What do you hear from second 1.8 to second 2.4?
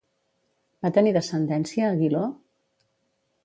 Aguiló?